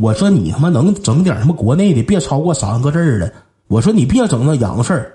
[0.00, 3.30] 我说你他妈能整点什么国内的，别超过三个字儿的。
[3.68, 5.12] 我说你别整那洋事儿。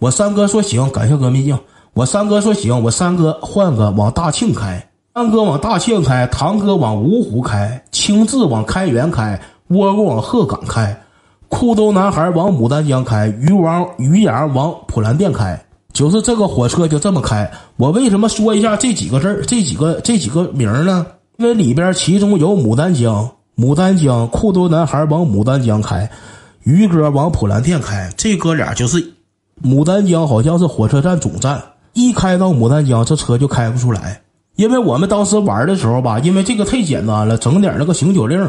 [0.00, 1.56] 我三哥说行，感谢革命镜。
[1.94, 11.00] 我三哥说行，我三哥换个往大庆开，三哥往大庆开，堂哥往芜湖开，青字往开原开，窝窝往鹤岗开，
[11.48, 15.64] 裤兜男孩往牡丹江开，鱼王鱼阳往普兰店开。
[15.92, 17.48] 就是这个火车就这么开。
[17.76, 21.06] 我为什么说一下这几个字儿、这几个这几个名呢？
[21.36, 26.08] 因为里边其中有牡丹江，牡丹江裤兜男孩往牡丹江开，
[26.62, 28.08] 于哥往普兰店开。
[28.16, 29.14] 这哥俩就是
[29.60, 31.60] 牡丹江，好像是火车站总站。
[31.92, 34.20] 一开到牡丹江，这车就开不出来。
[34.54, 38.48] 因为我们当时玩的时候吧，因为这个太简单了，整点那个醒酒令，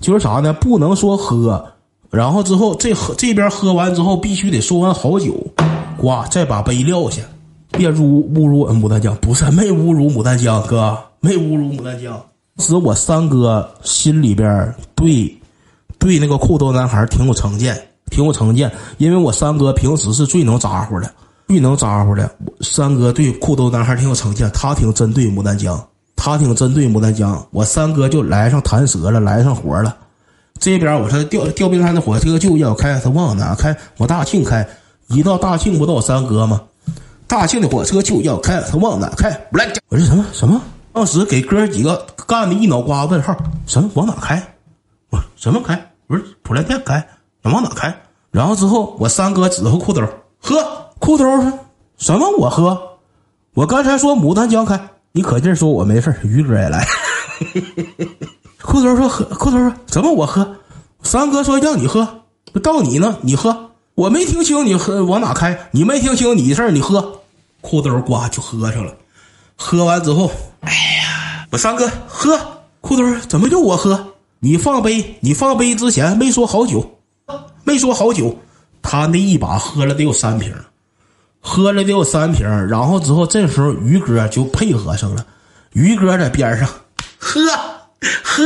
[0.00, 0.52] 就是啥呢？
[0.52, 1.64] 不能说喝，
[2.10, 5.34] 然后之后这喝这边喝完之后，必须得说完好酒。
[5.96, 7.22] 呱，再把杯撂下，
[7.72, 12.20] 别辱侮辱牡丹江，不是没侮辱牡丹江，哥没侮辱牡丹江。
[12.58, 15.36] 是我三哥心里边对，
[15.98, 17.76] 对那个裤兜男孩挺有成见，
[18.10, 18.70] 挺有成见。
[18.98, 21.10] 因为我三哥平时是最能咋呼的，
[21.48, 22.30] 最能咋呼的。
[22.60, 27.44] 三哥对裤兜男孩挺有成见，他挺针对牡丹江，他挺针对牡丹江。
[27.50, 29.96] 我三哥就来上弹舌了，来上活了。
[30.60, 33.76] 这边我说调调兵山的火车就要开，他往哪开？
[33.98, 34.66] 往大庆开。
[35.08, 36.62] 一到大庆不到我三哥吗？
[37.26, 39.28] 大庆的火车就要开，他往哪开？
[39.50, 40.62] 我来，我说什么什么？
[40.94, 44.40] 当时给哥几个干的一脑瓜问号，什么往哪开？
[45.10, 45.90] 我什么开？
[46.06, 47.04] 我说普兰店开，
[47.42, 47.92] 往哪开？
[48.30, 50.00] 然后之后我三哥指着裤兜，
[50.40, 50.56] 喝
[51.00, 51.52] 裤兜说
[51.98, 52.30] 什么？
[52.38, 52.80] 我喝？
[53.54, 56.86] 我刚才说牡丹江开，你可劲说我没事于哥也来。
[58.62, 60.58] 裤兜说喝，裤兜说什么我喝？
[61.02, 62.22] 三哥说让你喝，
[62.62, 63.70] 到你呢，你喝。
[63.96, 67.20] 我没听清你喝往哪开，你没听清你的事儿，你喝，
[67.60, 68.94] 裤兜呱就喝上了。
[69.56, 70.30] 喝完之后，
[70.60, 72.38] 哎呀，我三哥喝
[72.80, 74.12] 裤兜怎么就我喝？
[74.40, 76.98] 你放杯，你放杯之前没说好酒，
[77.64, 78.38] 没说好酒。
[78.82, 80.54] 他那一把喝了得有三瓶，
[81.40, 82.46] 喝了得有三瓶。
[82.66, 85.24] 然后之后这时候于哥就配合上了，
[85.72, 86.68] 于哥在边上
[87.16, 87.40] 喝
[88.22, 88.42] 喝，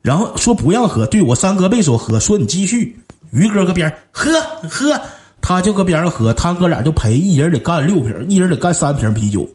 [0.00, 2.98] 然后说不让喝，对我三哥没说喝，说你继续。
[3.32, 4.30] 于哥搁边喝
[4.70, 4.98] 喝，
[5.42, 9.46] 他就搁边上喝，他哥俩就陪，一人得干六瓶，一人得干三瓶啤酒。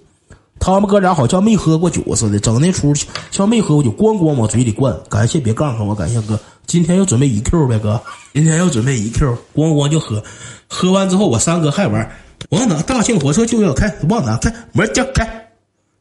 [0.59, 2.93] 他们哥俩好像没喝过酒似的，整那出
[3.31, 4.97] 像没喝过酒，咣咣往嘴里灌。
[5.09, 6.39] 感谢别杠上我，感谢哥。
[6.65, 8.01] 今天又准备一 Q 呗，哥，
[8.33, 10.23] 今天又准备一 Q，咣咣就喝。
[10.67, 12.11] 喝完之后，我三哥还玩，
[12.49, 12.81] 往哪？
[12.81, 14.53] 大庆火车就要开，往哪开？
[14.73, 15.49] 门将开，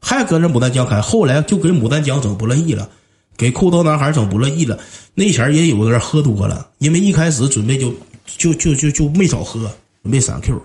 [0.01, 0.99] 还搁那牡丹江开。
[0.99, 2.89] 后来就给牡丹江整不乐意了。
[3.37, 4.79] 给裤兜男孩整不乐意了，
[5.13, 7.93] 那前也有点喝多了，因为一开始准备就
[8.25, 9.59] 就就就就没少喝，
[10.01, 10.59] 准备三 Q，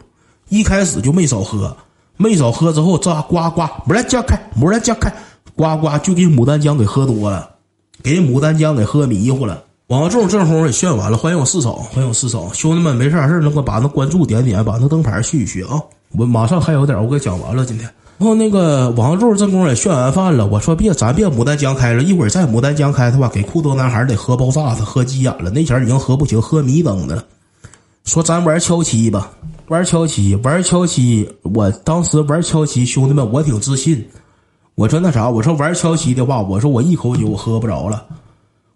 [0.49, 1.77] 一开始就没少喝，
[2.17, 5.13] 没少喝之后，这呱呱，牡丹江开，牡丹江开，
[5.57, 7.49] 呱呱就给牡丹江给喝多了，
[8.03, 9.65] 给牡丹江给喝迷糊了。
[9.89, 15.83] 王仲正红也炫完了，欢迎我四嫂，欢迎我四嫂，兄弟们没事事能够把那关注点点，把那灯牌续一续啊！
[16.17, 17.89] 我马上还有点，我给讲完了今天。
[18.19, 27.25] 然后那个王柱正宫也炫完饭了，我说别，咱别牡丹江开了，一会儿再牡丹江开，的话给裤兜男孩得喝爆炸，他喝急眼了，那前已经喝不行，喝迷瞪的了。
[28.05, 29.31] 说咱玩敲七吧，
[29.69, 31.29] 玩敲七，玩敲七。
[31.43, 34.07] 我当时玩敲七，兄弟们，我挺自信。
[34.75, 38.05] 我说那啥，我说玩敲七的话，我说我一口酒我喝不着了。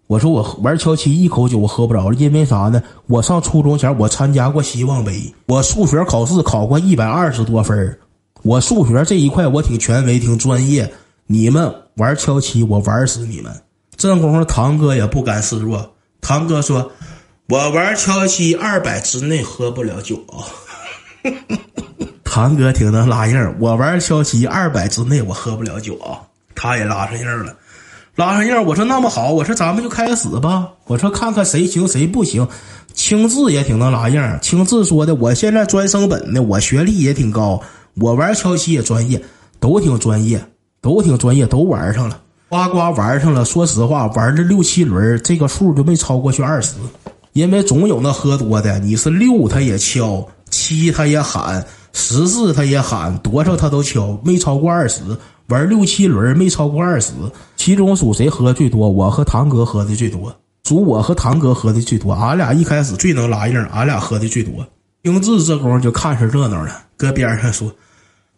[0.07, 2.81] 我说我玩敲七一口酒我喝不着了，因为啥呢？
[3.07, 7.99] 我上初中前我参加过希望杯，我数学考试考过一百二十多分儿
[8.43, 10.89] 我数学这一块我挺权威，挺专业。
[11.25, 13.51] 你们玩敲七，我玩死你们！
[13.97, 15.91] 这功夫，堂哥也不甘示弱。
[16.21, 16.91] 堂哥说
[17.49, 20.45] ：“我玩敲七，二百之内喝不了酒啊。”
[22.23, 26.21] 堂哥挺能拉硬我玩敲七，二百之内我喝不了酒啊。
[26.55, 27.55] 他也拉上硬了，
[28.15, 30.69] 拉上硬我说那么好，我说咱们就开始吧。
[30.85, 32.47] 我说看看谁行谁不行。
[32.93, 37.61] 青志也挺能拉硬青志说的：“我现在专升本呢，我学历也挺高。”
[37.99, 39.23] 我玩敲七也专业，
[39.59, 40.43] 都挺专业，
[40.81, 43.45] 都挺专业，都玩上了，呱呱玩上了。
[43.45, 46.75] 说实话，玩了六七轮，这个数就没超过去二十，
[47.33, 55.01] 因为总有那喝多的，你是六他也敲，七他也喊，十四他也喊，多少他都敲，没超过二十。
[55.47, 57.13] 玩六七轮没超过二十，
[57.55, 58.89] 其中属谁喝最多？
[58.89, 60.35] 我和堂哥喝的最多，
[60.65, 62.13] 属我和堂哥喝的最多。
[62.13, 64.67] 俺俩一开始最能拉硬，俺俩喝的最多。
[65.03, 67.71] 英志这功夫就看上热闹了，搁边上说。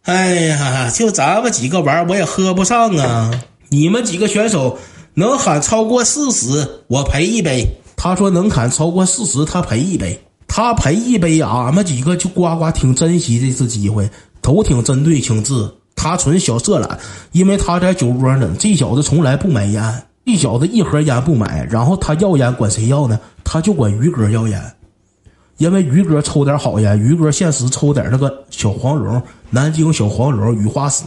[0.04, 3.32] 哎呀，就咱们几个玩，我也喝不上啊！
[3.70, 4.78] 你们几个选手
[5.16, 7.66] 能喊超过四十，我赔一杯。
[7.96, 10.22] 他说能喊超过四十，他赔一杯。
[10.50, 14.10] 他赔一杯，俺们几个就呱呱挺珍惜这次机会，
[14.42, 15.54] 都挺针对青志。
[15.96, 16.98] 他纯小色懒，
[17.34, 18.56] 因为他在酒窝呢。
[18.58, 23.20] 这小子从来不买烟，这小子一盒烟不买，然后他要烟管谁要呢？
[23.44, 24.60] 他就管于哥要烟，
[25.58, 31.04] 因为于哥抽点好烟，于哥现实抽点那个小黄龙，南京小黄龙雨花石。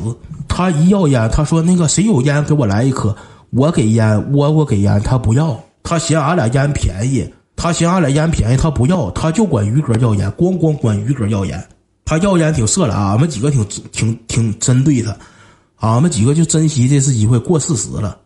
[0.47, 3.17] 他一要烟，他说那个谁有烟给我来一颗，
[3.51, 7.27] 我给烟，我我给烟，他不要，他嫌俺俩烟便宜，
[7.57, 11.69] 他嫌俺俩烟便宜，他不要，他就管于哥要烟，光光管于哥要烟。
[12.05, 15.17] 他要烟挺色懒，俺们几个挺挺挺针对他，
[15.77, 18.19] 俺们几个就珍惜这次机会过四十了。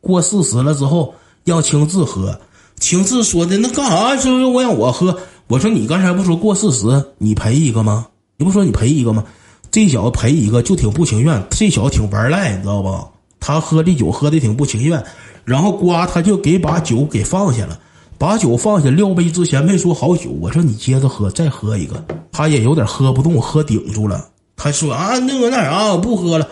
[0.00, 1.14] 过四十了之后，
[1.44, 2.38] 让青志喝。
[2.78, 4.16] 青志说的那干啥？
[4.16, 5.18] 说我让我喝。
[5.46, 8.06] 我说你刚才不说过四十你赔一个吗？
[8.36, 9.24] 你不说你赔一个吗？
[9.70, 11.42] 这小子赔一个就挺不情愿。
[11.50, 13.06] 这小子挺玩赖，你知道吧？
[13.40, 15.02] 他喝这酒喝的挺不情愿。
[15.44, 17.78] 然后呱，他就给把酒给放下了。
[18.22, 20.30] 把酒放下撂杯之前没说好酒。
[20.40, 22.04] 我说你接着喝，再喝一个。
[22.30, 24.28] 他也有点喝不动，喝顶住了。
[24.54, 26.46] 他说啊，那个那啥，我不喝了。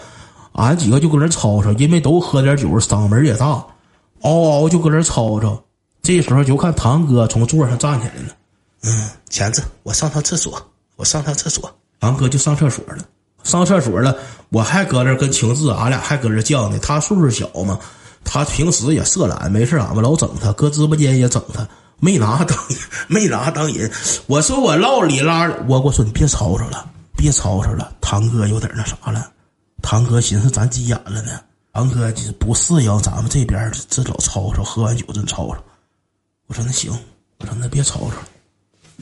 [0.55, 3.65] 俺几个就搁那吵吵，因为都喝点酒，嗓门也大，
[4.23, 5.63] 嗷嗷就搁那吵吵。
[6.03, 8.35] 这时候就看堂哥从座上站起来了，
[8.83, 10.61] 嗯，钳子，我上趟厕所，
[10.97, 11.73] 我上趟厕所。
[12.01, 13.05] 堂哥就上厕所了，
[13.45, 14.17] 上厕所了，
[14.49, 16.81] 我还搁那跟晴志，俺俩还搁这犟呢。
[16.83, 17.79] 他岁数小嘛，
[18.33, 21.67] 他平时也色懒，没事俺们老整他，搁直播间也整他，
[21.99, 22.57] 没拿当
[23.09, 23.91] 没拿当人。
[24.29, 29.33] 我说我唠里拉，我我说你别吵吵了，别吵吵了，堂哥有点那啥了。
[29.83, 31.41] 堂哥寻思咱急眼了呢，
[31.73, 35.57] 堂哥就不适应咱们这边这老吵吵，喝完酒真吵吵。
[36.47, 36.97] 我说那行，
[37.41, 38.13] 我说那别吵吵，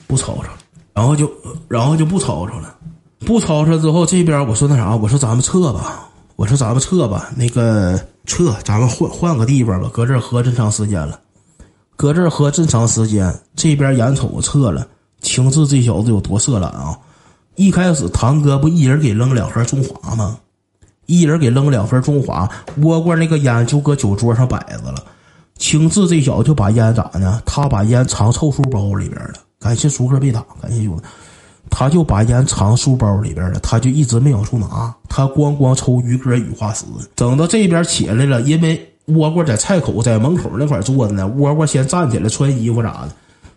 [0.06, 0.48] 不吵吵，
[0.94, 1.30] 然后就
[1.68, 2.74] 然后就不吵吵了，
[3.26, 11.18] 不吵吵之后这边我说那啥，我说咱们撤吧，我说咱们撤吧，那个撤，咱们换换个地方吧，搁这儿喝这长时间了，
[11.96, 14.86] 搁这儿喝这长时间，这边眼瞅着撤了，
[15.20, 16.96] 青志这小子有多色懒啊！
[17.56, 20.38] 一开始堂哥不一人给扔两盒中华吗？
[21.06, 22.48] 一人给扔两份中华，
[22.82, 25.02] 窝瓜那个烟就搁酒桌上摆着了。
[25.56, 27.42] 青志这小子就把烟咋呢？
[27.46, 29.34] 他把烟藏臭书包里边了。
[29.58, 31.02] 感谢苏克被打，感谢兄弟。
[31.70, 34.94] 他就把烟藏书包里边了，他就一直没往出拿。
[35.08, 36.84] 他光光抽鱼哥雨花石，
[37.14, 38.40] 等到这边起来了。
[38.42, 43.10] 因为窝瓜在菜口在门口那块坐着呢，窝瓜先站起来穿衣服啥的。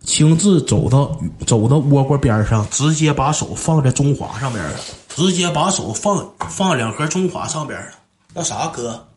[0.04, 1.16] 亲自走到
[1.46, 4.80] 走到窝瓜边上，直接把手放在中华上面了。
[5.10, 7.92] 直接把手放放两盒中华上边了。
[8.34, 9.08] 那啥哥，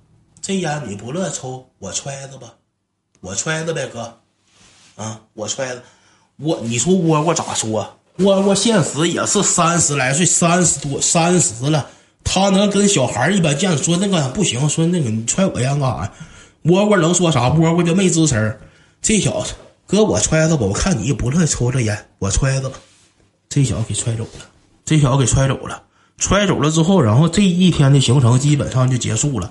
[0.42, 2.48] 这烟你不乐抽，我揣着吧，
[3.20, 4.18] 我揣着呗哥，
[4.96, 5.82] 啊，我揣着。
[6.36, 7.88] 我你说窝窝咋说？
[8.18, 11.86] 窝窝现实也是三十来岁，三十多三十了，
[12.22, 16.12] 他能跟小孩一般见识说那个不行，说那个你揣我烟干啥？
[16.62, 17.48] 窝窝能说啥？
[17.48, 18.56] 窝窝就没吱声。
[19.02, 19.54] 这小子，
[19.86, 22.78] 哥我揣着吧，我看你不乐意抽这烟，我揣着吧。
[23.48, 24.46] 这小子给揣走了。
[24.84, 25.82] 这小子给揣走了，
[26.16, 29.50] 揣走了之后，然后这一天的行程基本上就结束了。